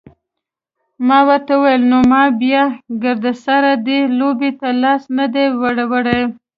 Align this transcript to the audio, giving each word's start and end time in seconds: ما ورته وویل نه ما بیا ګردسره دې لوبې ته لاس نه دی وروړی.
ما 1.07 1.19
ورته 1.27 1.53
وویل 1.57 1.83
نه 1.91 1.99
ما 2.11 2.23
بیا 2.41 2.63
ګردسره 3.03 3.71
دې 3.87 3.99
لوبې 4.19 4.51
ته 4.59 4.69
لاس 4.81 5.03
نه 5.17 5.25
دی 5.33 5.45
وروړی. 5.61 6.21